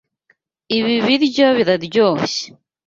Ibi 0.77 0.95
biryo 1.07 1.47
biraryoshye. 1.57 2.45